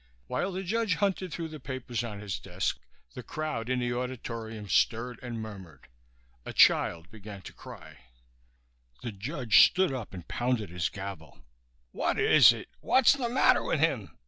[0.25, 2.79] While the judge hunted through the papers on his desk
[3.13, 5.89] the crowd in the auditorium stirred and murmured.
[6.43, 7.99] A child began to cry.
[9.03, 11.45] The judge stood up and pounded his gavel.
[11.91, 12.69] "What is it?
[12.79, 14.09] What's the matter with him?